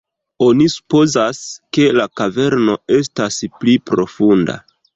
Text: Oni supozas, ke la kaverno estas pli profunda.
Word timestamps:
Oni 0.45 0.65
supozas, 0.75 1.41
ke 1.77 1.85
la 1.99 2.07
kaverno 2.21 2.79
estas 2.99 3.41
pli 3.61 3.79
profunda. 3.95 4.61